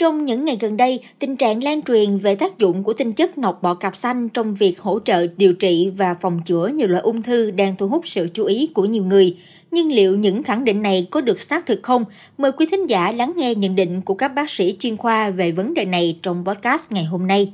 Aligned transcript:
Trong 0.00 0.24
những 0.24 0.44
ngày 0.44 0.56
gần 0.60 0.76
đây, 0.76 1.00
tình 1.18 1.36
trạng 1.36 1.64
lan 1.64 1.82
truyền 1.82 2.18
về 2.18 2.34
tác 2.34 2.58
dụng 2.58 2.84
của 2.84 2.92
tinh 2.92 3.12
chất 3.12 3.38
nọc 3.38 3.62
bọ 3.62 3.74
cạp 3.74 3.96
xanh 3.96 4.28
trong 4.28 4.54
việc 4.54 4.80
hỗ 4.80 4.98
trợ 5.04 5.26
điều 5.36 5.52
trị 5.52 5.90
và 5.96 6.14
phòng 6.20 6.40
chữa 6.44 6.68
nhiều 6.68 6.88
loại 6.88 7.02
ung 7.02 7.22
thư 7.22 7.50
đang 7.50 7.76
thu 7.76 7.88
hút 7.88 8.06
sự 8.06 8.28
chú 8.34 8.44
ý 8.44 8.66
của 8.74 8.84
nhiều 8.84 9.04
người. 9.04 9.36
Nhưng 9.70 9.92
liệu 9.92 10.16
những 10.16 10.42
khẳng 10.42 10.64
định 10.64 10.82
này 10.82 11.06
có 11.10 11.20
được 11.20 11.40
xác 11.40 11.66
thực 11.66 11.82
không? 11.82 12.04
Mời 12.38 12.52
quý 12.52 12.66
thính 12.70 12.86
giả 12.86 13.12
lắng 13.12 13.32
nghe 13.36 13.54
nhận 13.54 13.76
định 13.76 14.00
của 14.00 14.14
các 14.14 14.28
bác 14.28 14.50
sĩ 14.50 14.76
chuyên 14.78 14.96
khoa 14.96 15.30
về 15.30 15.52
vấn 15.52 15.74
đề 15.74 15.84
này 15.84 16.18
trong 16.22 16.44
podcast 16.44 16.92
ngày 16.92 17.04
hôm 17.04 17.26
nay. 17.26 17.52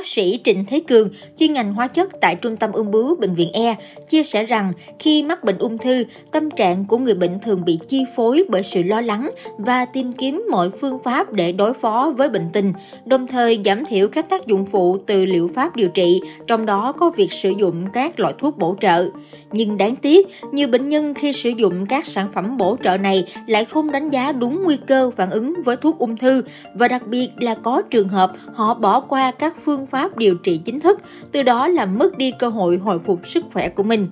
Bác 0.00 0.06
sĩ 0.06 0.40
Trịnh 0.44 0.64
Thế 0.64 0.80
Cường, 0.88 1.08
chuyên 1.38 1.52
ngành 1.52 1.74
hóa 1.74 1.88
chất 1.88 2.20
tại 2.20 2.36
Trung 2.36 2.56
tâm 2.56 2.72
ung 2.72 2.90
bướu 2.90 3.16
Bệnh 3.16 3.32
viện 3.32 3.52
E, 3.52 3.76
chia 4.08 4.22
sẻ 4.22 4.44
rằng 4.44 4.72
khi 4.98 5.22
mắc 5.22 5.44
bệnh 5.44 5.58
ung 5.58 5.78
thư, 5.78 6.04
tâm 6.32 6.50
trạng 6.50 6.84
của 6.84 6.98
người 6.98 7.14
bệnh 7.14 7.40
thường 7.40 7.64
bị 7.64 7.78
chi 7.88 8.04
phối 8.16 8.44
bởi 8.48 8.62
sự 8.62 8.82
lo 8.82 9.00
lắng 9.00 9.30
và 9.58 9.84
tìm 9.84 10.12
kiếm 10.12 10.44
mọi 10.50 10.70
phương 10.70 10.98
pháp 11.04 11.32
để 11.32 11.52
đối 11.52 11.74
phó 11.74 12.12
với 12.16 12.28
bệnh 12.28 12.50
tình, 12.52 12.72
đồng 13.04 13.26
thời 13.26 13.60
giảm 13.64 13.84
thiểu 13.84 14.08
các 14.08 14.28
tác 14.28 14.46
dụng 14.46 14.66
phụ 14.66 14.98
từ 15.06 15.26
liệu 15.26 15.50
pháp 15.54 15.76
điều 15.76 15.88
trị, 15.88 16.20
trong 16.46 16.66
đó 16.66 16.92
có 16.92 17.10
việc 17.10 17.32
sử 17.32 17.50
dụng 17.58 17.86
các 17.92 18.20
loại 18.20 18.34
thuốc 18.38 18.58
bổ 18.58 18.76
trợ. 18.80 19.08
Nhưng 19.52 19.76
đáng 19.76 19.96
tiếc, 19.96 20.28
nhiều 20.52 20.68
bệnh 20.68 20.88
nhân 20.88 21.14
khi 21.14 21.32
sử 21.32 21.50
dụng 21.50 21.86
các 21.86 22.06
sản 22.06 22.28
phẩm 22.32 22.56
bổ 22.56 22.76
trợ 22.82 22.96
này 22.96 23.24
lại 23.46 23.64
không 23.64 23.92
đánh 23.92 24.10
giá 24.10 24.32
đúng 24.32 24.62
nguy 24.64 24.76
cơ 24.76 25.10
phản 25.16 25.30
ứng 25.30 25.54
với 25.64 25.76
thuốc 25.76 25.98
ung 25.98 26.16
thư 26.16 26.42
và 26.74 26.88
đặc 26.88 27.06
biệt 27.06 27.28
là 27.36 27.54
có 27.54 27.82
trường 27.90 28.08
hợp 28.08 28.32
họ 28.54 28.74
bỏ 28.74 29.00
qua 29.00 29.30
các 29.30 29.54
phương 29.64 29.86
pháp 29.90 30.16
điều 30.16 30.34
trị 30.34 30.60
chính 30.64 30.80
thức, 30.80 31.00
từ 31.32 31.42
đó 31.42 31.68
làm 31.68 31.98
mất 31.98 32.18
đi 32.18 32.32
cơ 32.38 32.48
hội 32.48 32.76
hồi 32.76 32.98
phục 32.98 33.28
sức 33.28 33.44
khỏe 33.52 33.68
của 33.68 33.82
mình. 33.82 34.08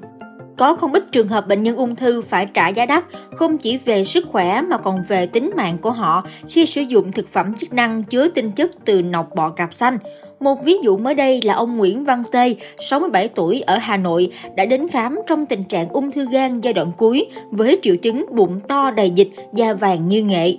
Có 0.58 0.74
không 0.74 0.92
ít 0.92 1.12
trường 1.12 1.28
hợp 1.28 1.48
bệnh 1.48 1.62
nhân 1.62 1.76
ung 1.76 1.96
thư 1.96 2.22
phải 2.22 2.46
trả 2.54 2.68
giá 2.68 2.86
đắt, 2.86 3.04
không 3.36 3.58
chỉ 3.58 3.76
về 3.76 4.04
sức 4.04 4.26
khỏe 4.28 4.62
mà 4.62 4.78
còn 4.78 5.02
về 5.08 5.26
tính 5.26 5.50
mạng 5.56 5.78
của 5.78 5.90
họ 5.90 6.26
khi 6.48 6.66
sử 6.66 6.80
dụng 6.80 7.12
thực 7.12 7.28
phẩm 7.28 7.54
chức 7.54 7.72
năng 7.72 8.02
chứa 8.02 8.28
tinh 8.28 8.52
chất 8.52 8.70
từ 8.84 9.02
nọc 9.02 9.34
bọ 9.34 9.48
cạp 9.50 9.74
xanh. 9.74 9.98
Một 10.40 10.64
ví 10.64 10.76
dụ 10.82 10.96
mới 10.96 11.14
đây 11.14 11.40
là 11.44 11.54
ông 11.54 11.76
Nguyễn 11.76 12.04
Văn 12.04 12.22
Tê, 12.32 12.54
67 12.80 13.28
tuổi 13.28 13.60
ở 13.60 13.76
Hà 13.78 13.96
Nội, 13.96 14.32
đã 14.56 14.64
đến 14.64 14.88
khám 14.88 15.18
trong 15.26 15.46
tình 15.46 15.64
trạng 15.64 15.88
ung 15.88 16.12
thư 16.12 16.26
gan 16.30 16.60
giai 16.60 16.72
đoạn 16.72 16.92
cuối 16.96 17.26
với 17.50 17.78
triệu 17.82 17.96
chứng 17.96 18.26
bụng 18.32 18.60
to 18.68 18.90
đầy 18.90 19.10
dịch, 19.10 19.30
da 19.52 19.74
vàng 19.74 20.08
như 20.08 20.22
nghệ. 20.22 20.54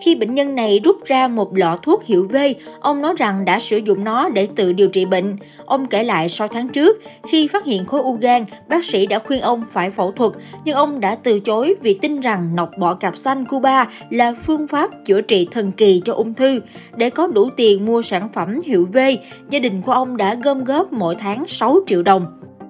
Khi 0.00 0.14
bệnh 0.14 0.34
nhân 0.34 0.54
này 0.54 0.80
rút 0.84 1.04
ra 1.04 1.28
một 1.28 1.56
lọ 1.56 1.78
thuốc 1.82 2.04
hiệu 2.04 2.28
V, 2.30 2.36
ông 2.80 3.02
nói 3.02 3.14
rằng 3.18 3.44
đã 3.44 3.58
sử 3.58 3.76
dụng 3.76 4.04
nó 4.04 4.28
để 4.28 4.48
tự 4.56 4.72
điều 4.72 4.88
trị 4.88 5.04
bệnh. 5.04 5.36
Ông 5.66 5.86
kể 5.86 6.02
lại 6.02 6.28
6 6.28 6.48
tháng 6.48 6.68
trước, 6.68 7.02
khi 7.28 7.48
phát 7.48 7.64
hiện 7.64 7.86
khối 7.86 8.00
u 8.00 8.12
gan, 8.12 8.44
bác 8.68 8.84
sĩ 8.84 9.06
đã 9.06 9.18
khuyên 9.18 9.40
ông 9.40 9.64
phải 9.70 9.90
phẫu 9.90 10.12
thuật, 10.12 10.32
nhưng 10.64 10.76
ông 10.76 11.00
đã 11.00 11.14
từ 11.14 11.40
chối 11.40 11.74
vì 11.82 11.98
tin 12.02 12.20
rằng 12.20 12.56
nọc 12.56 12.70
bọ 12.78 12.94
cạp 12.94 13.16
xanh 13.16 13.44
Cuba 13.44 13.88
là 14.10 14.34
phương 14.46 14.66
pháp 14.66 14.90
chữa 15.04 15.20
trị 15.20 15.48
thần 15.50 15.72
kỳ 15.72 16.02
cho 16.04 16.14
ung 16.14 16.34
thư. 16.34 16.60
Để 16.96 17.10
có 17.10 17.26
đủ 17.26 17.50
tiền 17.56 17.84
mua 17.86 18.02
sản 18.02 18.28
phẩm 18.34 18.60
hiệu 18.64 18.88
V, 18.92 18.98
gia 19.50 19.58
đình 19.58 19.82
của 19.82 19.92
ông 19.92 20.16
đã 20.16 20.34
gom 20.34 20.64
góp 20.64 20.92
mỗi 20.92 21.14
tháng 21.14 21.44
6 21.46 21.80
triệu 21.86 22.02
đồng. 22.02 22.26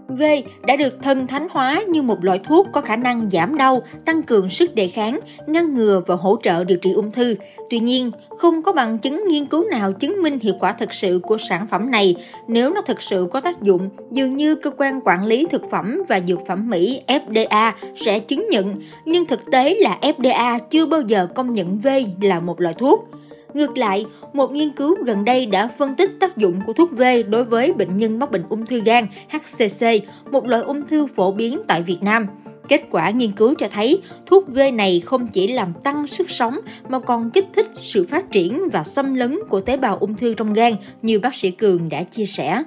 V 0.09 0.23
đã 0.67 0.77
được 0.77 1.03
thân 1.03 1.27
thánh 1.27 1.48
hóa 1.51 1.83
như 1.89 2.03
một 2.03 2.25
loại 2.25 2.41
thuốc 2.45 2.67
có 2.73 2.81
khả 2.81 2.97
năng 2.97 3.31
giảm 3.31 3.56
đau, 3.56 3.83
tăng 4.05 4.23
cường 4.23 4.48
sức 4.48 4.75
đề 4.75 4.89
kháng, 4.89 5.20
ngăn 5.47 5.75
ngừa 5.75 6.03
và 6.06 6.14
hỗ 6.14 6.37
trợ 6.42 6.64
điều 6.64 6.78
trị 6.78 6.92
ung 6.92 7.12
thư. 7.12 7.34
Tuy 7.70 7.78
nhiên, 7.78 8.11
không 8.39 8.62
có 8.62 8.73
bằng 8.73 8.98
chứng 8.98 9.25
nghiên 9.29 9.47
cứu 9.47 9.64
nào 9.70 9.92
chứng 9.92 10.23
minh 10.23 10.39
hiệu 10.39 10.55
quả 10.61 10.73
thực 10.73 10.95
sự 10.95 11.20
của 11.23 11.39
sản 11.39 11.67
phẩm 11.67 11.91
này. 11.91 12.17
Nếu 12.48 12.75
nó 12.75 12.81
thực 12.81 13.03
sự 13.03 13.29
có 13.31 13.41
tác 13.41 13.62
dụng, 13.62 13.89
dường 14.11 14.36
như 14.36 14.55
cơ 14.55 14.70
quan 14.77 15.01
quản 15.05 15.25
lý 15.25 15.47
thực 15.51 15.70
phẩm 15.70 16.03
và 16.09 16.20
dược 16.20 16.39
phẩm 16.47 16.70
Mỹ 16.70 17.03
FDA 17.06 17.73
sẽ 17.97 18.19
chứng 18.19 18.48
nhận, 18.51 18.75
nhưng 19.05 19.27
thực 19.27 19.51
tế 19.51 19.75
là 19.75 19.98
FDA 20.03 20.59
chưa 20.70 20.86
bao 20.86 21.01
giờ 21.01 21.27
công 21.34 21.53
nhận 21.53 21.79
V 21.79 21.89
là 22.20 22.41
một 22.41 22.61
loại 22.61 22.75
thuốc. 22.75 23.09
Ngược 23.55 23.79
lại, 23.79 24.07
một 24.33 24.53
nghiên 24.53 24.73
cứu 24.73 24.97
gần 25.05 25.25
đây 25.25 25.47
đã 25.47 25.69
phân 25.79 25.95
tích 25.95 26.11
tác 26.21 26.37
dụng 26.37 26.61
của 26.67 26.73
thuốc 26.73 26.91
V 26.93 27.03
đối 27.29 27.45
với 27.45 27.73
bệnh 27.73 27.98
nhân 27.98 28.19
mắc 28.19 28.31
bệnh 28.31 28.42
ung 28.48 28.67
thư 28.67 28.81
gan 28.81 29.07
HCC, 29.29 29.86
một 30.31 30.47
loại 30.47 30.63
ung 30.63 30.86
thư 30.86 31.07
phổ 31.07 31.33
biến 31.33 31.61
tại 31.69 31.83
Việt 31.83 31.98
Nam. 32.03 32.27
Kết 32.69 32.83
quả 32.91 33.11
nghiên 33.11 33.33
cứu 33.33 33.55
cho 33.58 33.69
thấy 33.69 34.03
thuốc 34.27 34.48
V 34.48 34.58
này 34.75 35.03
không 35.05 35.27
chỉ 35.27 35.53
làm 35.53 35.73
tăng 35.85 36.07
sức 36.07 36.31
sống 36.31 36.58
mà 36.89 37.01
còn 37.01 37.31
kích 37.31 37.47
thích 37.55 37.67
sự 37.75 38.07
phát 38.11 38.31
triển 38.31 38.69
và 38.73 38.85
xâm 38.85 39.14
lấn 39.14 39.39
của 39.48 39.61
tế 39.61 39.77
bào 39.77 39.98
ung 39.98 40.14
thư 40.14 40.35
trong 40.35 40.53
gan 40.53 40.73
như 41.03 41.20
bác 41.20 41.35
sĩ 41.35 41.51
Cường 41.51 41.89
đã 41.89 42.03
chia 42.03 42.27
sẻ. 42.27 42.63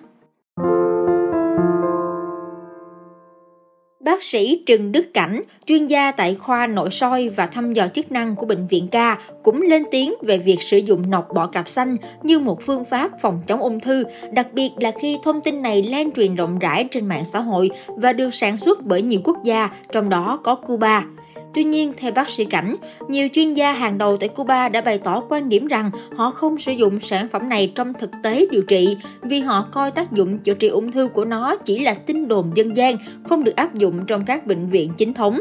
Bác 4.04 4.24
sĩ 4.24 4.64
Trần 4.66 4.92
Đức 4.92 5.14
Cảnh, 5.14 5.42
chuyên 5.66 5.88
gia 5.88 6.12
tại 6.12 6.36
khoa 6.36 6.68
nội 6.68 6.90
soi 6.92 7.30
và 7.30 7.46
thăm 7.46 7.74
dò 7.74 7.88
chức 7.88 8.12
năng 8.12 8.36
của 8.36 8.46
Bệnh 8.46 8.68
viện 8.68 8.88
Ca, 8.92 9.18
cũng 9.44 9.62
lên 9.62 9.84
tiếng 9.92 10.14
về 10.22 10.38
việc 10.38 10.62
sử 10.62 10.78
dụng 10.78 11.10
nọc 11.10 11.28
bọ 11.36 11.48
cạp 11.48 11.70
xanh 11.70 11.96
như 12.24 12.40
một 12.40 12.62
phương 12.62 12.86
pháp 12.86 13.12
phòng 13.22 13.42
chống 13.48 13.60
ung 13.60 13.80
thư, 13.80 14.04
đặc 14.32 14.48
biệt 14.54 14.70
là 14.80 14.92
khi 15.02 15.18
thông 15.24 15.42
tin 15.42 15.62
này 15.62 15.84
lan 15.84 16.12
truyền 16.12 16.36
rộng 16.36 16.60
rãi 16.60 16.88
trên 16.92 17.06
mạng 17.06 17.26
xã 17.26 17.40
hội 17.40 17.70
và 17.88 18.14
được 18.14 18.34
sản 18.34 18.58
xuất 18.58 18.82
bởi 18.82 19.02
nhiều 19.02 19.22
quốc 19.24 19.38
gia, 19.44 19.70
trong 19.92 20.10
đó 20.10 20.40
có 20.44 20.56
Cuba. 20.56 21.06
Tuy 21.54 21.64
nhiên, 21.64 21.94
theo 21.98 22.12
bác 22.12 22.30
sĩ 22.30 22.46
Cảnh, 22.46 22.76
nhiều 23.08 23.28
chuyên 23.34 23.54
gia 23.54 23.74
hàng 23.74 23.98
đầu 23.98 24.18
tại 24.18 24.30
Cuba 24.30 24.70
đã 24.70 24.82
bày 24.82 24.98
tỏ 24.98 25.24
quan 25.30 25.50
điểm 25.50 25.68
rằng 25.68 25.92
họ 26.16 26.32
không 26.32 26.58
sử 26.58 26.72
dụng 26.72 27.00
sản 27.00 27.28
phẩm 27.28 27.50
này 27.50 27.72
trong 27.76 27.94
thực 27.94 28.12
tế 28.24 28.46
điều 28.52 28.62
trị 28.62 28.98
vì 29.22 29.40
họ 29.40 29.68
coi 29.72 29.92
tác 29.92 30.12
dụng 30.12 30.40
chữa 30.40 30.54
trị 30.54 30.68
ung 30.68 30.92
thư 30.92 31.08
của 31.08 31.26
nó 31.26 31.56
chỉ 31.56 31.80
là 31.80 31.94
tin 31.94 32.28
đồn 32.28 32.52
dân 32.56 32.78
gian, 32.78 32.96
không 33.24 33.44
được 33.44 33.56
áp 33.56 33.76
dụng 33.76 34.06
trong 34.08 34.26
các 34.26 34.48
bệnh 34.48 34.70
viện 34.70 34.92
chính 34.98 35.14
thống. 35.14 35.40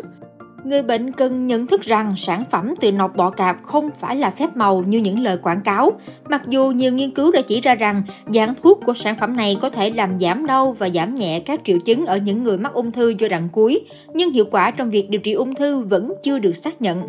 Người 0.65 0.83
bệnh 0.83 1.13
cần 1.13 1.47
nhận 1.47 1.67
thức 1.67 1.81
rằng 1.83 2.17
sản 2.17 2.45
phẩm 2.51 2.75
từ 2.81 2.93
nọc 2.93 3.17
bọ 3.17 3.31
cạp 3.31 3.57
không 3.63 3.91
phải 4.01 4.17
là 4.17 4.31
phép 4.31 4.57
màu 4.57 4.83
như 4.87 4.99
những 4.99 5.19
lời 5.19 5.39
quảng 5.43 5.61
cáo. 5.61 5.93
Mặc 6.29 6.43
dù 6.49 6.71
nhiều 6.71 6.93
nghiên 6.93 7.11
cứu 7.11 7.33
đã 7.33 7.41
chỉ 7.41 7.61
ra 7.61 7.75
rằng 7.75 8.03
dạng 8.27 8.55
thuốc 8.63 8.81
của 8.87 8.95
sản 8.95 9.17
phẩm 9.21 9.37
này 9.37 9.57
có 9.61 9.71
thể 9.71 9.91
làm 9.91 10.21
giảm 10.21 10.47
đau 10.47 10.73
và 10.79 10.89
giảm 10.91 11.15
nhẹ 11.15 11.41
các 11.41 11.61
triệu 11.65 11.79
chứng 11.79 12.07
ở 12.07 12.17
những 12.17 12.43
người 12.43 12.59
mắc 12.59 12.73
ung 12.73 12.93
thư 12.93 13.15
giai 13.19 13.29
đoạn 13.29 13.49
cuối, 13.53 13.81
nhưng 14.15 14.33
hiệu 14.33 14.45
quả 14.51 14.71
trong 14.71 14.91
việc 14.91 15.11
điều 15.11 15.21
trị 15.21 15.33
ung 15.33 15.55
thư 15.55 15.81
vẫn 15.81 16.13
chưa 16.23 16.39
được 16.39 16.57
xác 16.57 16.83
nhận. 16.83 17.09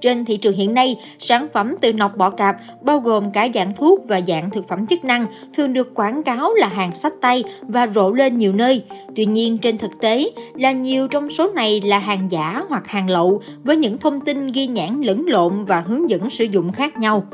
Trên 0.00 0.24
thị 0.24 0.36
trường 0.36 0.56
hiện 0.56 0.74
nay, 0.74 0.96
sản 1.18 1.48
phẩm 1.52 1.74
từ 1.80 1.92
nọc 1.92 2.16
bọ 2.16 2.30
cạp 2.30 2.56
bao 2.82 3.00
gồm 3.00 3.30
cả 3.32 3.48
dạng 3.54 3.72
thuốc 3.74 4.00
và 4.08 4.20
dạng 4.26 4.50
thực 4.50 4.68
phẩm 4.68 4.86
chức 4.86 5.04
năng 5.04 5.26
thường 5.54 5.72
được 5.72 5.94
quảng 5.94 6.22
cáo 6.22 6.54
là 6.54 6.68
hàng 6.68 6.92
sách 6.92 7.12
tay 7.20 7.44
và 7.60 7.86
rộ 7.86 8.12
lên 8.12 8.38
nhiều 8.38 8.52
nơi. 8.52 8.82
Tuy 9.16 9.26
nhiên, 9.26 9.58
trên 9.58 9.78
thực 9.78 10.00
tế 10.00 10.30
là 10.54 10.72
nhiều 10.72 11.08
trong 11.08 11.30
số 11.30 11.50
này 11.54 11.80
là 11.80 11.98
hàng 11.98 12.30
giả 12.30 12.62
hoặc 12.68 12.88
hàng 12.88 13.10
lậu 13.10 13.42
với 13.62 13.76
những 13.76 13.98
thông 13.98 14.20
tin 14.20 14.46
ghi 14.46 14.66
nhãn 14.66 15.00
lẫn 15.00 15.24
lộn 15.26 15.64
và 15.64 15.80
hướng 15.80 16.10
dẫn 16.10 16.30
sử 16.30 16.44
dụng 16.44 16.72
khác 16.72 16.98
nhau. 16.98 17.26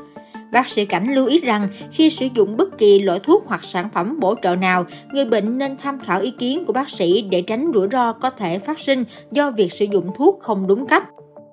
Bác 0.53 0.69
sĩ 0.69 0.85
Cảnh 0.85 1.15
lưu 1.15 1.27
ý 1.27 1.39
rằng 1.39 1.69
khi 1.93 2.11
sử 2.11 2.29
dụng 2.35 2.57
bất 2.57 2.79
kỳ 2.79 2.99
loại 2.99 3.21
thuốc 3.23 3.45
hoặc 3.47 3.65
sản 3.65 3.89
phẩm 3.95 4.21
bổ 4.21 4.35
trợ 4.43 4.57
nào, 4.57 4.85
người 5.13 5.25
bệnh 5.25 5.59
nên 5.59 5.77
tham 5.77 6.01
khảo 6.01 6.21
ý 6.21 6.33
kiến 6.39 6.65
của 6.65 6.73
bác 6.73 6.91
sĩ 6.91 7.23
để 7.23 7.43
tránh 7.43 7.71
rủi 7.75 7.89
ro 7.93 8.13
có 8.13 8.31
thể 8.31 8.59
phát 8.59 8.79
sinh 8.79 9.05
do 9.31 9.51
việc 9.51 9.73
sử 9.73 9.85
dụng 9.85 10.11
thuốc 10.17 10.41
không 10.41 10.67
đúng 10.67 10.87
cách. 10.87 11.05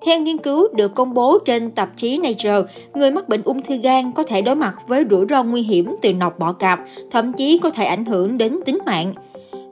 Theo 0.06 0.20
nghiên 0.20 0.38
cứu 0.38 0.68
được 0.74 0.96
công 0.96 1.14
bố 1.14 1.40
trên 1.46 1.72
tạp 1.72 1.90
chí 1.98 2.18
Nature, 2.18 2.74
người 2.94 3.12
mắc 3.12 3.30
bệnh 3.30 3.42
ung 3.44 3.64
thư 3.64 3.78
gan 3.78 4.12
có 4.12 4.24
thể 4.24 4.42
đối 4.42 4.56
mặt 4.56 4.74
với 4.88 5.06
rủi 5.10 5.26
ro 5.30 5.44
nguy 5.44 5.62
hiểm 5.62 5.96
từ 6.02 6.14
nọc 6.14 6.40
bọ 6.40 6.54
cạp, 6.54 6.80
thậm 7.12 7.34
chí 7.34 7.58
có 7.58 7.70
thể 7.70 7.86
ảnh 7.86 8.06
hưởng 8.06 8.38
đến 8.38 8.60
tính 8.66 8.78
mạng. 8.86 9.14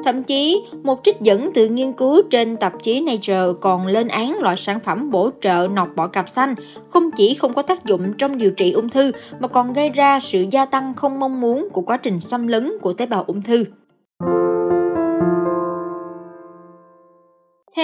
Thậm 0.05 0.23
chí, 0.23 0.61
một 0.83 0.99
trích 1.03 1.21
dẫn 1.21 1.49
từ 1.53 1.67
nghiên 1.67 1.93
cứu 1.93 2.21
trên 2.29 2.57
tạp 2.57 2.73
chí 2.83 3.01
Nature 3.01 3.53
còn 3.61 3.87
lên 3.87 4.07
án 4.07 4.39
loại 4.39 4.57
sản 4.57 4.79
phẩm 4.79 5.11
bổ 5.11 5.29
trợ 5.41 5.67
nọc 5.71 5.87
bọ 5.95 6.07
cạp 6.07 6.29
xanh 6.29 6.55
không 6.89 7.11
chỉ 7.11 7.33
không 7.33 7.53
có 7.53 7.61
tác 7.61 7.85
dụng 7.85 8.13
trong 8.17 8.37
điều 8.37 8.51
trị 8.51 8.71
ung 8.71 8.89
thư 8.89 9.11
mà 9.39 9.47
còn 9.47 9.73
gây 9.73 9.89
ra 9.89 10.19
sự 10.19 10.45
gia 10.51 10.65
tăng 10.65 10.93
không 10.93 11.19
mong 11.19 11.41
muốn 11.41 11.67
của 11.73 11.81
quá 11.81 11.97
trình 11.97 12.19
xâm 12.19 12.47
lấn 12.47 12.71
của 12.81 12.93
tế 12.93 13.05
bào 13.05 13.23
ung 13.27 13.41
thư. 13.41 13.65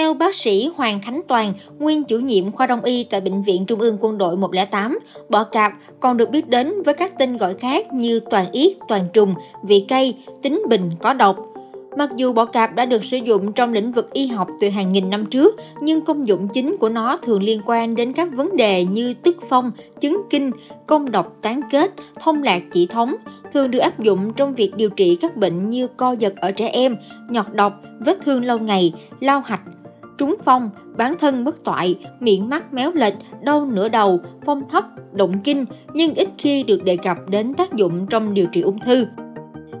Theo 0.06 0.14
bác 0.14 0.34
sĩ 0.34 0.70
Hoàng 0.76 1.00
Khánh 1.00 1.20
Toàn, 1.28 1.52
nguyên 1.78 2.04
chủ 2.04 2.18
nhiệm 2.18 2.52
khoa 2.52 2.66
đông 2.66 2.82
y 2.82 3.04
tại 3.04 3.20
Bệnh 3.20 3.42
viện 3.42 3.66
Trung 3.66 3.80
ương 3.80 3.96
Quân 4.00 4.18
đội 4.18 4.36
108, 4.36 4.98
bọ 5.28 5.44
cạp 5.44 5.72
còn 6.00 6.16
được 6.16 6.30
biết 6.30 6.48
đến 6.48 6.82
với 6.82 6.94
các 6.94 7.18
tên 7.18 7.36
gọi 7.36 7.54
khác 7.54 7.92
như 7.92 8.20
toàn 8.30 8.46
yết, 8.52 8.72
toàn 8.88 9.08
trùng, 9.12 9.34
vị 9.62 9.84
cây, 9.88 10.14
tính 10.42 10.62
bình, 10.68 10.90
có 11.02 11.12
độc. 11.12 11.36
Mặc 11.98 12.10
dù 12.16 12.32
bọ 12.32 12.44
cạp 12.44 12.74
đã 12.74 12.84
được 12.84 13.04
sử 13.04 13.16
dụng 13.16 13.52
trong 13.52 13.72
lĩnh 13.72 13.92
vực 13.92 14.12
y 14.12 14.26
học 14.26 14.48
từ 14.60 14.68
hàng 14.68 14.92
nghìn 14.92 15.10
năm 15.10 15.26
trước, 15.26 15.56
nhưng 15.80 16.00
công 16.00 16.26
dụng 16.26 16.48
chính 16.48 16.76
của 16.76 16.88
nó 16.88 17.18
thường 17.22 17.42
liên 17.42 17.60
quan 17.66 17.94
đến 17.94 18.12
các 18.12 18.28
vấn 18.32 18.56
đề 18.56 18.84
như 18.84 19.14
tức 19.14 19.36
phong, 19.48 19.72
chứng 20.00 20.22
kinh, 20.30 20.50
công 20.86 21.10
độc 21.10 21.36
tán 21.42 21.60
kết, 21.70 21.90
thông 22.20 22.42
lạc 22.42 22.62
chỉ 22.72 22.86
thống, 22.86 23.14
thường 23.52 23.70
được 23.70 23.78
áp 23.78 24.00
dụng 24.00 24.32
trong 24.36 24.54
việc 24.54 24.76
điều 24.76 24.90
trị 24.90 25.16
các 25.20 25.36
bệnh 25.36 25.70
như 25.70 25.88
co 25.88 26.12
giật 26.12 26.36
ở 26.36 26.50
trẻ 26.50 26.68
em, 26.68 26.96
nhọt 27.28 27.46
độc, 27.52 27.72
vết 28.00 28.18
thương 28.24 28.44
lâu 28.44 28.58
ngày, 28.58 28.92
lao 29.20 29.40
hạch, 29.40 29.60
trúng 30.18 30.36
phong, 30.44 30.70
bán 30.96 31.18
thân 31.18 31.44
bất 31.44 31.64
toại, 31.64 31.98
miệng 32.20 32.48
mắt 32.48 32.72
méo 32.72 32.92
lệch, 32.92 33.14
đau 33.42 33.66
nửa 33.66 33.88
đầu, 33.88 34.20
phong 34.46 34.68
thấp, 34.68 34.84
động 35.12 35.32
kinh 35.44 35.64
nhưng 35.94 36.14
ít 36.14 36.28
khi 36.38 36.62
được 36.62 36.84
đề 36.84 36.96
cập 36.96 37.16
đến 37.28 37.54
tác 37.54 37.74
dụng 37.74 38.06
trong 38.10 38.34
điều 38.34 38.46
trị 38.46 38.60
ung 38.60 38.78
thư. 38.78 39.06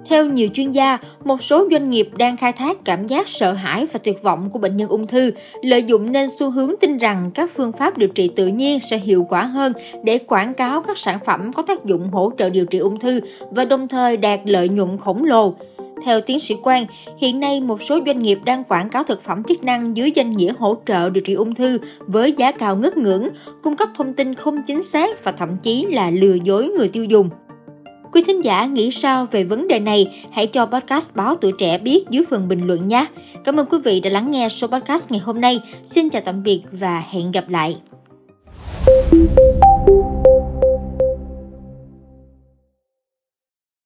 Theo 0.08 0.26
nhiều 0.26 0.48
chuyên 0.54 0.70
gia, 0.70 0.98
một 1.24 1.42
số 1.42 1.68
doanh 1.70 1.90
nghiệp 1.90 2.08
đang 2.18 2.36
khai 2.36 2.52
thác 2.52 2.84
cảm 2.84 3.06
giác 3.06 3.28
sợ 3.28 3.52
hãi 3.52 3.86
và 3.92 4.00
tuyệt 4.04 4.22
vọng 4.22 4.50
của 4.50 4.58
bệnh 4.58 4.76
nhân 4.76 4.88
ung 4.88 5.06
thư, 5.06 5.30
lợi 5.62 5.82
dụng 5.82 6.12
nên 6.12 6.28
xu 6.38 6.50
hướng 6.50 6.74
tin 6.80 6.98
rằng 6.98 7.30
các 7.34 7.50
phương 7.54 7.72
pháp 7.72 7.98
điều 7.98 8.08
trị 8.08 8.30
tự 8.36 8.46
nhiên 8.46 8.80
sẽ 8.80 8.98
hiệu 8.98 9.26
quả 9.28 9.42
hơn 9.42 9.72
để 10.04 10.18
quảng 10.18 10.54
cáo 10.54 10.82
các 10.82 10.98
sản 10.98 11.18
phẩm 11.24 11.52
có 11.52 11.62
tác 11.62 11.84
dụng 11.84 12.10
hỗ 12.10 12.32
trợ 12.38 12.50
điều 12.50 12.66
trị 12.66 12.78
ung 12.78 13.00
thư 13.00 13.20
và 13.50 13.64
đồng 13.64 13.88
thời 13.88 14.16
đạt 14.16 14.40
lợi 14.44 14.68
nhuận 14.68 14.98
khổng 14.98 15.24
lồ. 15.24 15.54
Theo 16.04 16.20
tiến 16.20 16.40
sĩ 16.40 16.54
Quang, 16.62 16.86
hiện 17.18 17.40
nay 17.40 17.60
một 17.60 17.82
số 17.82 17.98
doanh 18.06 18.18
nghiệp 18.18 18.38
đang 18.44 18.64
quảng 18.64 18.88
cáo 18.88 19.02
thực 19.02 19.24
phẩm 19.24 19.42
chức 19.44 19.64
năng 19.64 19.96
dưới 19.96 20.10
danh 20.10 20.32
nghĩa 20.32 20.52
hỗ 20.58 20.76
trợ 20.86 21.10
điều 21.10 21.22
trị 21.22 21.34
ung 21.34 21.54
thư 21.54 21.78
với 22.06 22.32
giá 22.32 22.52
cao 22.52 22.76
ngất 22.76 22.96
ngưỡng, 22.96 23.28
cung 23.62 23.76
cấp 23.76 23.88
thông 23.96 24.14
tin 24.14 24.34
không 24.34 24.62
chính 24.66 24.84
xác 24.84 25.24
và 25.24 25.32
thậm 25.32 25.56
chí 25.62 25.86
là 25.86 26.10
lừa 26.10 26.34
dối 26.44 26.68
người 26.68 26.88
tiêu 26.88 27.04
dùng. 27.04 27.30
Quý 28.12 28.22
thính 28.26 28.44
giả 28.44 28.66
nghĩ 28.66 28.90
sao 28.90 29.26
về 29.30 29.44
vấn 29.44 29.68
đề 29.68 29.78
này? 29.78 30.24
Hãy 30.32 30.46
cho 30.46 30.66
podcast 30.66 31.16
Báo 31.16 31.34
Tuổi 31.34 31.52
Trẻ 31.58 31.78
biết 31.78 32.04
dưới 32.10 32.24
phần 32.30 32.48
bình 32.48 32.66
luận 32.66 32.88
nhé. 32.88 33.06
Cảm 33.44 33.56
ơn 33.56 33.66
quý 33.66 33.78
vị 33.84 34.00
đã 34.00 34.10
lắng 34.10 34.30
nghe 34.30 34.48
số 34.48 34.66
podcast 34.66 35.10
ngày 35.10 35.20
hôm 35.20 35.40
nay. 35.40 35.60
Xin 35.84 36.10
chào 36.10 36.22
tạm 36.24 36.42
biệt 36.42 36.62
và 36.72 37.04
hẹn 37.10 37.32
gặp 37.32 37.44
lại. 37.48 37.76